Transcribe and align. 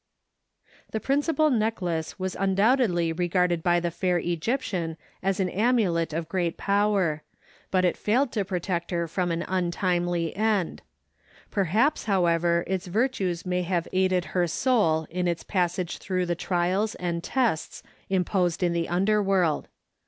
]The 0.93 0.99
principal 0.99 1.51
necklace 1.51 2.17
was 2.17 2.35
undoubtedly 2.39 3.13
regarded 3.13 3.61
by 3.61 3.79
the 3.79 3.91
fair 3.91 4.17
Egyptian 4.17 4.97
as 5.21 5.39
an 5.39 5.47
amulet 5.47 6.11
of 6.11 6.27
great 6.27 6.57
power, 6.57 7.21
but 7.69 7.85
it 7.85 7.95
failed 7.95 8.31
to 8.31 8.43
protect 8.43 8.89
her 8.89 9.07
from 9.07 9.29
an 9.29 9.45
untimely 9.47 10.35
end; 10.35 10.81
perhaps, 11.51 12.05
however, 12.05 12.63
its 12.65 12.87
virtues 12.87 13.45
may 13.45 13.61
have 13.61 13.87
aided 13.93 14.25
her 14.33 14.47
soul 14.47 15.05
in 15.11 15.27
its 15.27 15.43
passage 15.43 15.99
through 15.99 16.25
the 16.25 16.33
trials 16.33 16.95
and 16.95 17.23
tests 17.23 17.83
imposed 18.09 18.63
in 18.63 18.73
the 18.73 18.89
underworld. 18.89 19.67